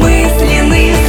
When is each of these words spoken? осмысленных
осмысленных 0.00 0.99